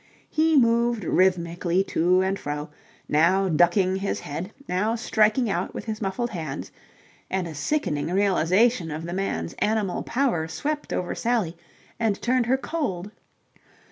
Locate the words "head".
4.21-4.51